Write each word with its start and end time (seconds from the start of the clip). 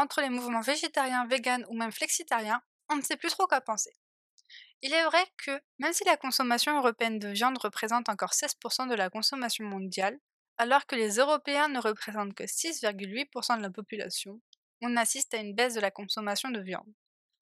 entre 0.00 0.22
les 0.22 0.30
mouvements 0.30 0.60
végétariens, 0.62 1.26
véganes 1.26 1.66
ou 1.68 1.76
même 1.76 1.92
flexitariens, 1.92 2.62
on 2.88 2.96
ne 2.96 3.02
sait 3.02 3.16
plus 3.16 3.30
trop 3.30 3.46
quoi 3.46 3.60
penser. 3.60 3.96
Il 4.82 4.94
est 4.94 5.04
vrai 5.04 5.24
que, 5.44 5.60
même 5.78 5.92
si 5.92 6.04
la 6.04 6.16
consommation 6.16 6.76
européenne 6.78 7.18
de 7.18 7.28
viande 7.28 7.58
représente 7.58 8.08
encore 8.08 8.32
16% 8.32 8.88
de 8.88 8.94
la 8.94 9.10
consommation 9.10 9.64
mondiale, 9.64 10.18
alors 10.56 10.86
que 10.86 10.96
les 10.96 11.16
Européens 11.16 11.68
ne 11.68 11.78
représentent 11.78 12.34
que 12.34 12.44
6,8% 12.44 13.58
de 13.58 13.62
la 13.62 13.70
population, 13.70 14.40
on 14.82 14.96
assiste 14.96 15.34
à 15.34 15.36
une 15.36 15.54
baisse 15.54 15.74
de 15.74 15.80
la 15.80 15.90
consommation 15.90 16.50
de 16.50 16.60
viande. 16.60 16.92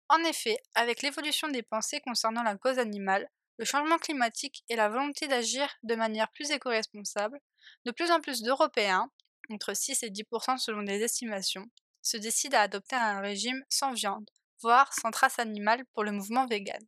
En 0.09 0.19
effet, 0.25 0.59
avec 0.75 1.03
l'évolution 1.03 1.49
des 1.49 1.63
pensées 1.63 2.01
concernant 2.01 2.43
la 2.43 2.57
cause 2.57 2.79
animale, 2.79 3.29
le 3.59 3.65
changement 3.65 3.99
climatique 3.99 4.65
et 4.69 4.77
la 4.77 4.89
volonté 4.89 5.29
d'agir 5.29 5.69
de 5.83 5.95
manière 5.95 6.31
plus 6.33 6.51
éco-responsable, 6.51 7.41
de 7.85 7.91
plus 7.93 8.11
en 8.11 8.21
plus 8.21 8.43
d'Européens, 8.43 9.11
entre 9.51 9.75
6 9.75 10.03
et 10.03 10.11
10% 10.11 10.59
selon 10.59 10.81
les 10.81 11.01
estimations, 11.03 11.67
se 12.03 12.17
décident 12.17 12.59
à 12.59 12.63
adopter 12.63 12.97
un 12.97 13.21
régime 13.21 13.63
sans 13.69 13.93
viande, 13.93 14.31
voire 14.63 14.93
sans 14.93 15.11
trace 15.11 15.39
animale 15.39 15.85
pour 15.95 16.05
le 16.05 16.13
mouvement 16.13 16.47
vegan. 16.47 16.83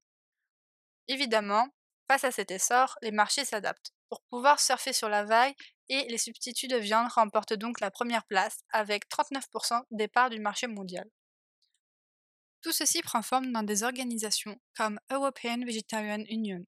Évidemment, 1.09 1.67
face 2.09 2.25
à 2.25 2.31
cet 2.31 2.51
essor, 2.51 2.97
les 3.03 3.11
marchés 3.11 3.45
s'adaptent 3.45 3.93
pour 4.09 4.23
pouvoir 4.31 4.61
surfer 4.61 4.93
sur 4.93 5.09
la 5.09 5.25
vague 5.25 5.55
et 5.89 6.07
les 6.09 6.19
substituts 6.19 6.69
de 6.69 6.77
viande 6.77 7.09
remportent 7.09 7.55
donc 7.55 7.81
la 7.81 7.91
première 7.91 8.25
place 8.27 8.61
avec 8.71 9.09
39% 9.09 9.83
des 9.91 10.09
parts 10.09 10.31
du 10.31 10.41
marché 10.41 10.67
mondial. 10.67 11.09
Tout 12.63 12.73
ceci 12.73 13.01
prend 13.03 13.23
forme 13.23 13.53
dans 13.53 13.63
des 13.63 13.85
organisations 13.85 14.61
comme 14.77 15.01
European 15.11 15.65
Vegetarian 15.65 16.23
Union, 16.29 16.65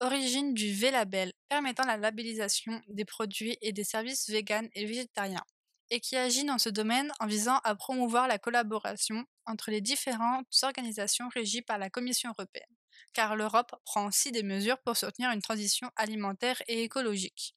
origine 0.00 0.54
du 0.54 0.72
V-Label 0.72 1.32
permettant 1.48 1.86
la 1.86 1.96
labellisation 1.96 2.80
des 2.88 3.04
produits 3.04 3.56
et 3.60 3.72
des 3.72 3.84
services 3.84 4.28
véganes 4.28 4.68
et 4.74 4.86
végétariens, 4.86 5.44
et 5.90 6.00
qui 6.00 6.16
agit 6.16 6.44
dans 6.44 6.58
ce 6.58 6.68
domaine 6.68 7.12
en 7.20 7.26
visant 7.26 7.58
à 7.64 7.74
promouvoir 7.74 8.28
la 8.28 8.38
collaboration 8.38 9.24
entre 9.46 9.70
les 9.70 9.80
différentes 9.80 10.46
organisations 10.62 11.28
régies 11.28 11.62
par 11.62 11.78
la 11.78 11.90
Commission 11.90 12.30
européenne, 12.30 12.74
car 13.12 13.36
l'Europe 13.36 13.74
prend 13.84 14.06
aussi 14.06 14.32
des 14.32 14.42
mesures 14.42 14.78
pour 14.78 14.96
soutenir 14.96 15.30
une 15.30 15.42
transition 15.42 15.90
alimentaire 15.96 16.62
et 16.68 16.82
écologique. 16.82 17.54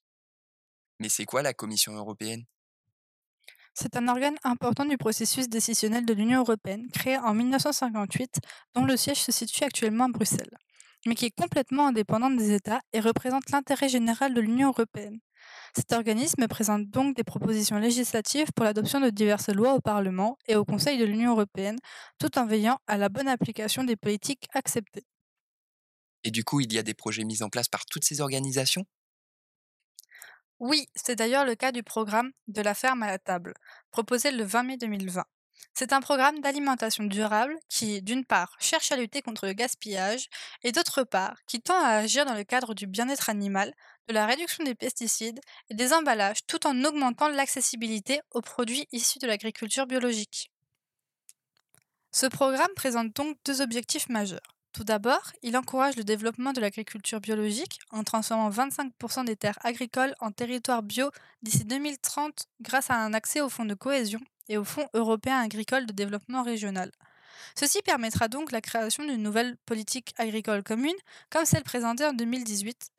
Mais 0.98 1.08
c'est 1.08 1.24
quoi 1.24 1.42
la 1.42 1.54
Commission 1.54 1.94
européenne? 1.94 2.44
C'est 3.74 3.96
un 3.96 4.08
organe 4.08 4.36
important 4.42 4.84
du 4.84 4.98
processus 4.98 5.48
décisionnel 5.48 6.04
de 6.04 6.12
l'Union 6.12 6.40
européenne, 6.40 6.90
créé 6.92 7.16
en 7.16 7.32
1958, 7.32 8.40
dont 8.74 8.84
le 8.84 8.96
siège 8.96 9.22
se 9.22 9.30
situe 9.30 9.62
actuellement 9.62 10.06
à 10.06 10.08
Bruxelles, 10.08 10.58
mais 11.06 11.14
qui 11.14 11.26
est 11.26 11.30
complètement 11.30 11.86
indépendant 11.86 12.30
des 12.30 12.52
États 12.52 12.80
et 12.92 12.98
représente 12.98 13.50
l'intérêt 13.50 13.88
général 13.88 14.34
de 14.34 14.40
l'Union 14.40 14.70
européenne. 14.70 15.20
Cet 15.74 15.92
organisme 15.92 16.48
présente 16.48 16.88
donc 16.90 17.16
des 17.16 17.24
propositions 17.24 17.78
législatives 17.78 18.52
pour 18.54 18.64
l'adoption 18.64 19.00
de 19.00 19.10
diverses 19.10 19.48
lois 19.48 19.74
au 19.74 19.80
Parlement 19.80 20.36
et 20.46 20.56
au 20.56 20.64
Conseil 20.64 20.98
de 20.98 21.04
l'Union 21.04 21.32
européenne, 21.32 21.78
tout 22.18 22.38
en 22.38 22.46
veillant 22.46 22.78
à 22.86 22.96
la 22.98 23.08
bonne 23.08 23.28
application 23.28 23.84
des 23.84 23.96
politiques 23.96 24.46
acceptées. 24.54 25.04
Et 26.22 26.30
du 26.30 26.44
coup, 26.44 26.60
il 26.60 26.72
y 26.72 26.78
a 26.78 26.84
des 26.84 26.94
projets 26.94 27.24
mis 27.24 27.42
en 27.42 27.48
place 27.48 27.68
par 27.68 27.84
toutes 27.84 28.04
ces 28.04 28.20
organisations? 28.20 28.84
Oui, 30.60 30.86
c'est 30.94 31.16
d'ailleurs 31.16 31.44
le 31.44 31.54
cas 31.56 31.72
du 31.72 31.82
programme 31.82 32.30
De 32.46 32.62
la 32.62 32.74
ferme 32.74 33.02
à 33.02 33.08
la 33.08 33.18
table, 33.18 33.54
proposé 33.90 34.30
le 34.30 34.44
20 34.44 34.62
mai 34.62 34.76
2020. 34.76 35.24
C'est 35.74 35.92
un 35.92 36.00
programme 36.00 36.40
d'alimentation 36.40 37.04
durable 37.04 37.56
qui, 37.68 38.02
d'une 38.02 38.24
part, 38.24 38.56
cherche 38.58 38.90
à 38.90 38.96
lutter 38.96 39.22
contre 39.22 39.46
le 39.46 39.52
gaspillage 39.52 40.28
et 40.64 40.72
d'autre 40.72 41.04
part, 41.04 41.36
qui 41.46 41.60
tend 41.60 41.80
à 41.80 41.90
agir 41.90 42.26
dans 42.26 42.34
le 42.34 42.44
cadre 42.44 42.74
du 42.74 42.86
bien-être 42.86 43.30
animal, 43.30 43.72
de 44.08 44.14
la 44.14 44.26
réduction 44.26 44.64
des 44.64 44.74
pesticides 44.74 45.40
et 45.70 45.74
des 45.74 45.92
emballages 45.92 46.44
tout 46.46 46.66
en 46.66 46.84
augmentant 46.84 47.28
l'accessibilité 47.28 48.20
aux 48.32 48.40
produits 48.40 48.88
issus 48.92 49.18
de 49.18 49.26
l'agriculture 49.26 49.86
biologique. 49.86 50.50
Ce 52.10 52.26
programme 52.26 52.74
présente 52.74 53.14
donc 53.14 53.36
deux 53.44 53.60
objectifs 53.60 54.08
majeurs. 54.08 54.56
Tout 54.72 54.84
d'abord, 54.84 55.32
il 55.42 55.56
encourage 55.56 55.96
le 55.96 56.04
développement 56.04 56.52
de 56.52 56.60
l'agriculture 56.60 57.20
biologique 57.20 57.78
en 57.90 58.04
transformant 58.04 58.50
25% 58.50 59.24
des 59.24 59.36
terres 59.36 59.58
agricoles 59.62 60.14
en 60.20 60.30
territoires 60.30 60.82
bio 60.82 61.10
d'ici 61.42 61.64
2030 61.64 62.46
grâce 62.60 62.90
à 62.90 62.96
un 62.96 63.14
accès 63.14 63.40
au 63.40 63.48
fonds 63.48 63.64
de 63.64 63.74
cohésion 63.74 64.20
et 64.48 64.56
au 64.56 64.64
Fonds 64.64 64.88
européen 64.94 65.38
agricole 65.38 65.86
de 65.86 65.92
développement 65.92 66.42
régional. 66.42 66.90
Ceci 67.54 67.82
permettra 67.82 68.28
donc 68.28 68.52
la 68.52 68.60
création 68.60 69.04
d'une 69.04 69.22
nouvelle 69.22 69.56
politique 69.66 70.12
agricole 70.16 70.62
commune, 70.62 70.94
comme 71.30 71.44
celle 71.44 71.64
présentée 71.64 72.04
en 72.04 72.12
2018, 72.12 72.90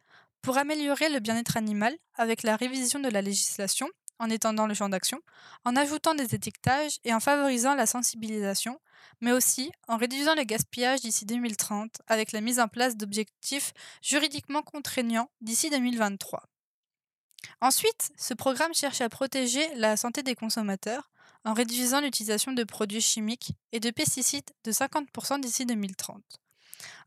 pour 0.42 0.58
améliorer 0.58 1.10
le 1.10 1.20
bien-être 1.20 1.58
animal 1.58 1.96
avec 2.16 2.44
la 2.44 2.56
révision 2.56 3.00
de 3.00 3.10
la 3.10 3.22
législation, 3.22 3.90
en 4.20 4.30
étendant 4.30 4.68
le 4.68 4.74
champ 4.74 4.90
d'action, 4.90 5.20
en 5.64 5.76
ajoutant 5.76 6.14
des 6.14 6.36
étiquetages 6.36 7.00
et 7.04 7.14
en 7.14 7.20
favorisant 7.20 7.74
la 7.76 7.86
sensibilisation, 7.86 8.80
mais 9.22 9.32
aussi 9.32 9.72
en 9.88 9.98
réduisant 9.98 10.36
le 10.36 10.44
gaspillage 10.44 11.02
d'ici 11.02 11.26
2030 11.26 12.02
avec 12.08 12.32
la 12.32 12.42
mise 12.42 12.60
en 12.60 12.68
place 12.68 12.98
d'objectifs 12.98 13.74
juridiquement 14.02 14.62
contraignants 14.62 15.30
d'ici 15.42 15.70
2023. 15.70 16.44
Ensuite, 17.62 18.12
ce 18.18 18.34
programme 18.34 18.74
cherche 18.74 19.02
à 19.02 19.10
protéger 19.10 19.66
la 19.76 19.96
santé 19.96 20.24
des 20.24 20.36
consommateurs 20.36 21.10
en 21.46 21.54
réduisant 21.54 22.02
l'utilisation 22.02 22.52
de 22.54 22.64
produits 22.64 23.02
chimiques 23.02 23.54
et 23.72 23.80
de 23.80 23.90
pesticides 23.92 24.50
de 24.64 24.72
50% 24.72 25.40
d'ici 25.40 25.66
2030, 25.66 26.22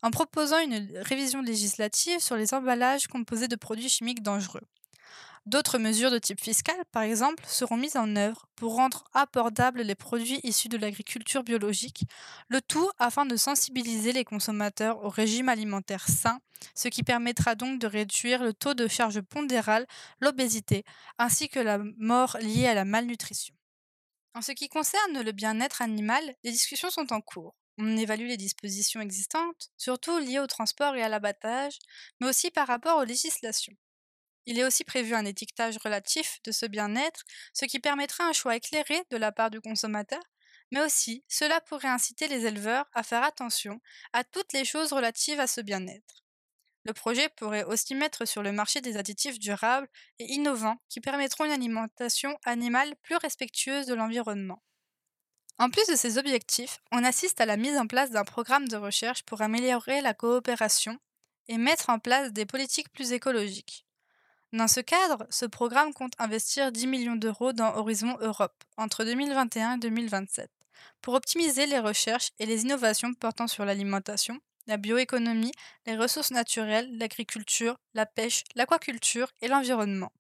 en 0.02 0.10
proposant 0.10 0.58
une 0.58 0.90
révision 0.96 1.42
législative 1.42 2.20
sur 2.20 2.36
les 2.36 2.54
emballages 2.54 3.06
composés 3.06 3.48
de 3.48 3.56
produits 3.56 3.88
chimiques 3.88 4.22
dangereux. 4.22 4.62
D'autres 5.44 5.78
mesures 5.78 6.12
de 6.12 6.20
type 6.20 6.40
fiscal, 6.40 6.76
par 6.92 7.02
exemple, 7.02 7.42
seront 7.48 7.76
mises 7.76 7.96
en 7.96 8.14
œuvre 8.14 8.46
pour 8.54 8.76
rendre 8.76 9.02
abordables 9.12 9.82
les 9.82 9.96
produits 9.96 10.38
issus 10.44 10.68
de 10.68 10.76
l'agriculture 10.76 11.42
biologique, 11.42 12.04
le 12.48 12.60
tout 12.60 12.88
afin 13.00 13.26
de 13.26 13.34
sensibiliser 13.34 14.12
les 14.12 14.24
consommateurs 14.24 15.04
au 15.04 15.08
régime 15.08 15.48
alimentaire 15.48 16.06
sain, 16.08 16.38
ce 16.76 16.86
qui 16.86 17.02
permettra 17.02 17.56
donc 17.56 17.80
de 17.80 17.88
réduire 17.88 18.44
le 18.44 18.52
taux 18.52 18.74
de 18.74 18.86
charge 18.86 19.20
pondérale, 19.20 19.86
l'obésité, 20.20 20.84
ainsi 21.18 21.48
que 21.48 21.58
la 21.58 21.78
mort 21.98 22.36
liée 22.40 22.68
à 22.68 22.74
la 22.74 22.84
malnutrition. 22.84 23.52
En 24.34 24.42
ce 24.42 24.52
qui 24.52 24.68
concerne 24.68 25.22
le 25.22 25.32
bien-être 25.32 25.80
animal, 25.80 26.34
les 26.44 26.52
discussions 26.52 26.90
sont 26.90 27.12
en 27.14 27.20
cours. 27.22 27.54
On 27.78 27.96
évalue 27.96 28.26
les 28.26 28.36
dispositions 28.36 29.00
existantes, 29.00 29.70
surtout 29.78 30.18
liées 30.18 30.38
au 30.38 30.46
transport 30.46 30.94
et 30.96 31.02
à 31.02 31.08
l'abattage, 31.08 31.78
mais 32.20 32.28
aussi 32.28 32.50
par 32.50 32.66
rapport 32.66 32.98
aux 32.98 33.04
législations. 33.04 33.72
Il 34.46 34.58
est 34.58 34.64
aussi 34.64 34.84
prévu 34.84 35.14
un 35.14 35.24
étiquetage 35.26 35.78
relatif 35.78 36.40
de 36.44 36.52
ce 36.52 36.66
bien-être, 36.66 37.22
ce 37.54 37.66
qui 37.66 37.80
permettra 37.80 38.24
un 38.24 38.32
choix 38.32 38.56
éclairé 38.56 39.02
de 39.10 39.16
la 39.18 39.32
part 39.32 39.50
du 39.50 39.60
consommateur, 39.60 40.22
mais 40.72 40.82
aussi 40.82 41.24
cela 41.28 41.60
pourrait 41.60 41.88
inciter 41.88 42.28
les 42.28 42.46
éleveurs 42.46 42.88
à 42.94 43.02
faire 43.02 43.24
attention 43.24 43.80
à 44.12 44.24
toutes 44.24 44.52
les 44.54 44.64
choses 44.64 44.92
relatives 44.92 45.40
à 45.40 45.46
ce 45.48 45.60
bien-être. 45.60 46.21
Le 46.84 46.92
projet 46.92 47.28
pourrait 47.36 47.64
aussi 47.64 47.94
mettre 47.94 48.26
sur 48.26 48.42
le 48.42 48.52
marché 48.52 48.80
des 48.80 48.96
additifs 48.96 49.38
durables 49.38 49.88
et 50.18 50.32
innovants 50.32 50.78
qui 50.88 51.00
permettront 51.00 51.44
une 51.44 51.52
alimentation 51.52 52.36
animale 52.44 52.94
plus 53.02 53.16
respectueuse 53.16 53.86
de 53.86 53.94
l'environnement. 53.94 54.62
En 55.58 55.70
plus 55.70 55.86
de 55.86 55.94
ces 55.94 56.18
objectifs, 56.18 56.80
on 56.90 57.04
assiste 57.04 57.40
à 57.40 57.46
la 57.46 57.56
mise 57.56 57.76
en 57.76 57.86
place 57.86 58.10
d'un 58.10 58.24
programme 58.24 58.66
de 58.66 58.76
recherche 58.76 59.22
pour 59.22 59.42
améliorer 59.42 60.00
la 60.00 60.14
coopération 60.14 60.98
et 61.48 61.58
mettre 61.58 61.90
en 61.90 61.98
place 61.98 62.32
des 62.32 62.46
politiques 62.46 62.92
plus 62.92 63.12
écologiques. 63.12 63.86
Dans 64.52 64.68
ce 64.68 64.80
cadre, 64.80 65.26
ce 65.30 65.46
programme 65.46 65.94
compte 65.94 66.12
investir 66.18 66.72
10 66.72 66.86
millions 66.86 67.16
d'euros 67.16 67.52
dans 67.52 67.74
Horizon 67.76 68.16
Europe 68.20 68.64
entre 68.76 69.04
2021 69.04 69.76
et 69.76 69.78
2027 69.78 70.50
pour 71.00 71.14
optimiser 71.14 71.66
les 71.66 71.78
recherches 71.78 72.30
et 72.38 72.46
les 72.46 72.62
innovations 72.62 73.14
portant 73.14 73.46
sur 73.46 73.64
l'alimentation, 73.64 74.40
la 74.66 74.76
bioéconomie, 74.76 75.52
les 75.86 75.96
ressources 75.96 76.30
naturelles, 76.30 76.96
l'agriculture, 76.96 77.78
la 77.94 78.06
pêche, 78.06 78.44
l'aquaculture 78.54 79.30
et 79.40 79.48
l'environnement. 79.48 80.12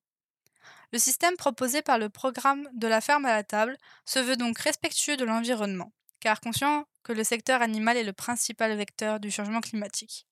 Le 0.92 0.98
système 0.98 1.36
proposé 1.36 1.80
par 1.80 1.98
le 1.98 2.10
programme 2.10 2.68
de 2.74 2.86
la 2.86 3.00
ferme 3.00 3.24
à 3.24 3.32
la 3.32 3.44
table 3.44 3.78
se 4.04 4.18
veut 4.18 4.36
donc 4.36 4.58
respectueux 4.58 5.16
de 5.16 5.24
l'environnement, 5.24 5.92
car 6.20 6.40
conscient 6.40 6.84
que 7.02 7.12
le 7.12 7.24
secteur 7.24 7.62
animal 7.62 7.96
est 7.96 8.04
le 8.04 8.12
principal 8.12 8.76
vecteur 8.76 9.18
du 9.18 9.30
changement 9.30 9.60
climatique. 9.60 10.26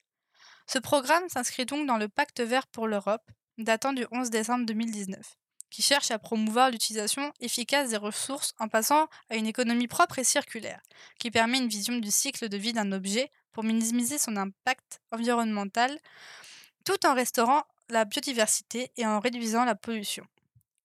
Ce 0.67 0.79
programme 0.79 1.29
s'inscrit 1.29 1.67
donc 1.67 1.87
dans 1.87 1.97
le 1.97 2.09
pacte 2.09 2.41
vert 2.41 2.67
pour 2.67 2.87
l'Europe 2.87 3.29
datant 3.59 3.93
du 3.93 4.07
11 4.13 4.31
décembre 4.31 4.67
2019, 4.67 5.37
qui 5.71 5.83
cherche 5.83 6.11
à 6.11 6.19
promouvoir 6.19 6.71
l'utilisation 6.71 7.33
efficace 7.41 7.91
des 7.91 7.97
ressources 7.97 8.55
en 8.59 8.69
passant 8.69 9.09
à 9.31 9.37
une 9.37 9.47
économie 9.47 9.89
propre 9.89 10.19
et 10.19 10.25
circulaire, 10.25 10.81
qui 11.19 11.31
permet 11.31 11.59
une 11.59 11.69
vision 11.69 11.97
du 11.97 12.11
cycle 12.11 12.49
de 12.49 12.57
vie 12.57 12.73
d'un 12.73 12.93
objet 12.93 13.31
pour 13.53 13.65
minimiser 13.65 14.19
son 14.19 14.37
impact 14.37 15.01
environnemental, 15.11 15.99
tout 16.85 17.07
en 17.07 17.15
restaurant 17.15 17.65
la 17.89 18.05
biodiversité 18.05 18.91
et 18.97 19.07
en 19.07 19.21
réduisant 19.21 19.65
la 19.65 19.75
pollution. 19.75 20.27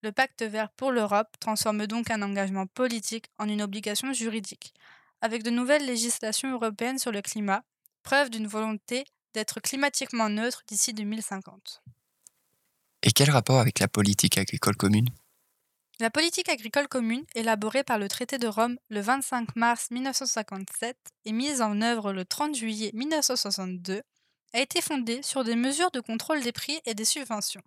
Le 0.02 0.12
pacte 0.12 0.44
vert 0.44 0.70
pour 0.72 0.92
l'Europe 0.92 1.36
transforme 1.40 1.88
donc 1.88 2.12
un 2.12 2.22
engagement 2.22 2.68
politique 2.68 3.28
en 3.40 3.50
une 3.50 3.62
obligation 3.62 4.14
juridique, 4.14 4.74
avec 5.22 5.44
de 5.44 5.50
nouvelles 5.50 5.86
législations 5.86 6.52
européennes 6.52 7.00
sur 7.00 7.12
le 7.12 7.22
climat, 7.22 7.64
preuve 8.04 8.30
d'une 8.30 8.48
volonté 8.48 9.06
d'être 9.34 9.60
climatiquement 9.60 10.30
neutre 10.30 10.64
d'ici 10.68 10.94
2050. 10.94 11.82
Et 13.04 13.12
quel 13.12 13.30
rapport 13.30 13.60
avec 13.60 13.80
la 13.80 13.88
politique 13.88 14.38
agricole 14.38 14.76
commune? 14.76 15.10
La 16.00 16.10
politique 16.10 16.50
agricole 16.50 16.88
commune, 16.88 17.26
élaborée 17.36 17.84
par 17.84 17.98
le 17.98 18.10
traité 18.10 18.38
de 18.38 18.48
Rome 18.48 18.78
le 18.90 19.00
25 19.00 19.56
mars 19.56 19.92
1957 19.92 20.98
et 21.26 21.32
mise 21.32 21.62
en 21.62 21.82
œuvre 21.82 22.12
le 22.12 22.26
30 22.26 22.56
juillet 22.56 22.92
1962, 22.94 24.02
a 24.54 24.60
été 24.60 24.82
fondée 24.82 25.22
sur 25.22 25.44
des 25.44 25.56
mesures 25.56 25.92
de 25.92 26.02
contrôle 26.02 26.42
des 26.42 26.52
prix 26.52 26.80
et 26.86 26.94
des 26.94 27.06
subventions. 27.06 27.64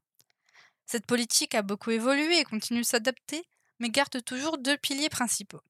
Cette 0.86 1.06
politique 1.06 1.54
a 1.54 1.62
beaucoup 1.62 1.90
évolué 1.90 2.38
et 2.38 2.44
continue 2.44 2.80
de 2.80 2.86
s'adapter, 2.86 3.44
mais 3.78 3.90
garde 3.90 4.22
toujours 4.24 4.58
deux 4.58 4.76
piliers 4.76 5.08
principaux 5.08 5.62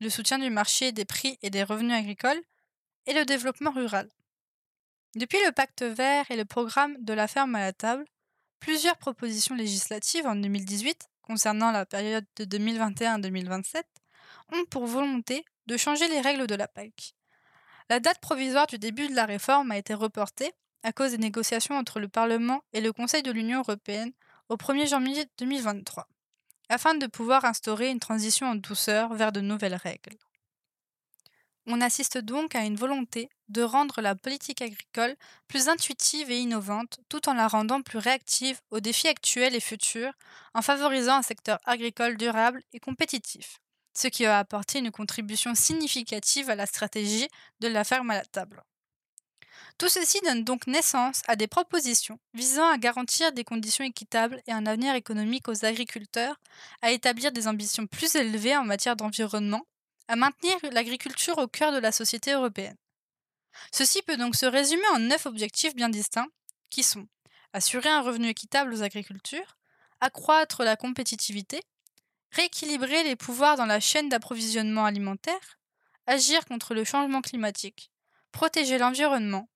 le 0.00 0.08
soutien 0.08 0.38
du 0.38 0.50
marché 0.50 0.92
des 0.92 1.04
prix 1.04 1.38
et 1.42 1.50
des 1.50 1.62
revenus 1.62 1.94
agricoles 1.94 2.40
et 3.06 3.12
le 3.12 3.24
développement 3.24 3.70
rural. 3.70 4.08
Depuis 5.14 5.38
le 5.44 5.52
pacte 5.52 5.82
vert 5.82 6.30
et 6.30 6.36
le 6.36 6.44
programme 6.44 6.96
de 7.00 7.12
la 7.12 7.28
ferme 7.28 7.54
à 7.54 7.60
la 7.60 7.72
table, 7.72 8.04
plusieurs 8.60 8.96
propositions 8.96 9.54
législatives 9.54 10.26
en 10.26 10.36
2018 10.36 11.09
concernant 11.30 11.70
la 11.70 11.86
période 11.86 12.26
de 12.34 12.44
2021-2027 12.44 13.84
ont 14.52 14.64
pour 14.68 14.86
volonté 14.86 15.44
de 15.66 15.76
changer 15.76 16.08
les 16.08 16.20
règles 16.20 16.48
de 16.48 16.56
la 16.56 16.66
PAC. 16.66 17.14
La 17.88 18.00
date 18.00 18.18
provisoire 18.20 18.66
du 18.66 18.78
début 18.78 19.06
de 19.06 19.14
la 19.14 19.26
réforme 19.26 19.70
a 19.70 19.78
été 19.78 19.94
reportée 19.94 20.50
à 20.82 20.90
cause 20.90 21.12
des 21.12 21.18
négociations 21.18 21.76
entre 21.76 22.00
le 22.00 22.08
Parlement 22.08 22.62
et 22.72 22.80
le 22.80 22.92
Conseil 22.92 23.22
de 23.22 23.30
l'Union 23.30 23.60
européenne 23.60 24.10
au 24.48 24.56
1er 24.56 24.88
janvier 24.88 25.24
2023, 25.38 26.08
afin 26.68 26.94
de 26.94 27.06
pouvoir 27.06 27.44
instaurer 27.44 27.90
une 27.90 28.00
transition 28.00 28.48
en 28.48 28.56
douceur 28.56 29.14
vers 29.14 29.30
de 29.30 29.40
nouvelles 29.40 29.76
règles. 29.76 30.16
On 31.72 31.80
assiste 31.80 32.18
donc 32.18 32.56
à 32.56 32.64
une 32.64 32.74
volonté 32.74 33.30
de 33.48 33.62
rendre 33.62 34.00
la 34.00 34.16
politique 34.16 34.60
agricole 34.60 35.14
plus 35.46 35.68
intuitive 35.68 36.28
et 36.28 36.40
innovante 36.40 36.98
tout 37.08 37.28
en 37.28 37.34
la 37.34 37.46
rendant 37.46 37.80
plus 37.80 37.98
réactive 37.98 38.60
aux 38.72 38.80
défis 38.80 39.06
actuels 39.06 39.54
et 39.54 39.60
futurs 39.60 40.12
en 40.52 40.62
favorisant 40.62 41.18
un 41.18 41.22
secteur 41.22 41.60
agricole 41.64 42.16
durable 42.16 42.60
et 42.72 42.80
compétitif, 42.80 43.60
ce 43.96 44.08
qui 44.08 44.26
a 44.26 44.40
apporté 44.40 44.80
une 44.80 44.90
contribution 44.90 45.54
significative 45.54 46.50
à 46.50 46.56
la 46.56 46.66
stratégie 46.66 47.28
de 47.60 47.68
la 47.68 47.84
ferme 47.84 48.10
à 48.10 48.16
la 48.16 48.24
table. 48.24 48.64
Tout 49.78 49.88
ceci 49.88 50.20
donne 50.24 50.42
donc 50.42 50.66
naissance 50.66 51.22
à 51.28 51.36
des 51.36 51.46
propositions 51.46 52.18
visant 52.34 52.68
à 52.68 52.78
garantir 52.78 53.30
des 53.30 53.44
conditions 53.44 53.84
équitables 53.84 54.42
et 54.48 54.52
un 54.52 54.66
avenir 54.66 54.96
économique 54.96 55.46
aux 55.46 55.64
agriculteurs, 55.64 56.34
à 56.82 56.90
établir 56.90 57.30
des 57.30 57.46
ambitions 57.46 57.86
plus 57.86 58.16
élevées 58.16 58.56
en 58.56 58.64
matière 58.64 58.96
d'environnement, 58.96 59.64
à 60.10 60.16
maintenir 60.16 60.56
l'agriculture 60.72 61.38
au 61.38 61.46
cœur 61.46 61.72
de 61.72 61.78
la 61.78 61.92
société 61.92 62.32
européenne. 62.32 62.76
Ceci 63.72 64.02
peut 64.02 64.16
donc 64.16 64.34
se 64.34 64.44
résumer 64.44 64.86
en 64.92 64.98
neuf 64.98 65.24
objectifs 65.24 65.76
bien 65.76 65.88
distincts, 65.88 66.26
qui 66.68 66.82
sont 66.82 67.06
assurer 67.52 67.88
un 67.88 68.02
revenu 68.02 68.28
équitable 68.28 68.74
aux 68.74 68.82
agricultures, 68.82 69.56
accroître 70.00 70.64
la 70.64 70.76
compétitivité, 70.76 71.62
rééquilibrer 72.32 73.04
les 73.04 73.14
pouvoirs 73.14 73.56
dans 73.56 73.66
la 73.66 73.78
chaîne 73.78 74.08
d'approvisionnement 74.08 74.84
alimentaire, 74.84 75.58
agir 76.06 76.44
contre 76.44 76.74
le 76.74 76.82
changement 76.82 77.22
climatique, 77.22 77.92
protéger 78.32 78.78
l'environnement, 78.78 79.48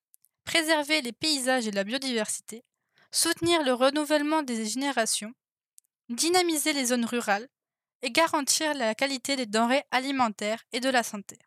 préserver 0.44 1.02
les 1.02 1.12
paysages 1.12 1.66
et 1.66 1.72
la 1.72 1.82
biodiversité, 1.82 2.64
soutenir 3.10 3.64
le 3.64 3.72
renouvellement 3.72 4.44
des 4.44 4.64
générations, 4.64 5.34
dynamiser 6.08 6.72
les 6.72 6.86
zones 6.86 7.06
rurales 7.06 7.48
et 8.04 8.10
garantir 8.10 8.74
la 8.74 8.94
qualité 8.94 9.34
des 9.34 9.46
denrées 9.46 9.82
alimentaires 9.90 10.62
et 10.72 10.80
de 10.80 10.90
la 10.90 11.02
santé. 11.02 11.38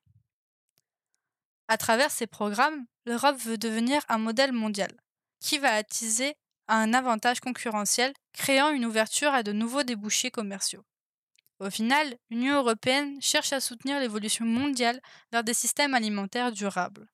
À 1.68 1.77
travers 1.77 2.09
ces 2.09 2.25
programmes, 2.25 2.88
l'Europe 3.06 3.38
veut 3.38 3.59
devenir 3.59 4.01
un 4.09 4.18
modèle 4.18 4.54
mondial, 4.54 4.92
qui 5.39 5.59
va 5.59 5.71
attiser 5.74 6.36
un 6.68 6.95
avantage 6.95 7.42
concurrentiel, 7.42 8.12
créant 8.33 8.71
une 8.71 8.86
ouverture 8.86 9.33
à 9.33 9.44
de 9.44 9.51
nouveaux 9.51 9.83
débouchés 9.83 10.31
commerciaux. 10.31 10.83
Au 11.59 11.69
final, 11.69 12.18
l'Union 12.31 12.56
européenne 12.56 13.21
cherche 13.21 13.53
à 13.53 13.60
soutenir 13.60 14.00
l'évolution 14.00 14.45
mondiale 14.45 15.00
vers 15.31 15.44
des 15.44 15.53
systèmes 15.53 15.94
alimentaires 15.94 16.51
durables. 16.51 17.07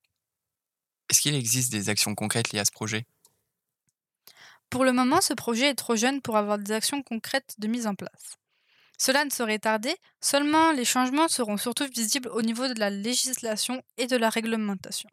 Est-ce 1.10 1.19
qu'il 1.19 1.36
existe 1.36 1.72
des 1.72 1.89
actions 1.89 2.16
concrètes 2.16 2.54
liées 2.54 2.60
à 2.60 2.66
ce 2.66 2.72
projet? 2.72 3.06
Pour 4.69 4.86
le 4.86 4.94
moment, 4.94 5.19
ce 5.19 5.34
projet 5.34 5.69
est 5.69 5.75
trop 5.75 5.98
jeune 5.98 6.22
pour 6.22 6.38
avoir 6.38 6.57
des 6.60 6.72
actions 6.72 7.04
concrètes 7.04 7.56
de 7.57 7.68
mise 7.68 7.88
en 7.88 7.96
place. 7.96 8.38
Cela 9.06 9.26
ne 9.26 9.30
saurait 9.32 9.60
tarder, 9.60 9.98
seulement 10.22 10.72
les 10.72 10.86
changements 10.86 11.28
seront 11.28 11.58
surtout 11.58 11.84
visibles 11.94 12.30
au 12.30 12.42
niveau 12.42 12.70
de 12.70 12.80
la 12.80 12.90
législation 12.90 13.84
et 13.98 14.08
de 14.08 14.16
la 14.16 14.30
réglementation. 14.30 15.10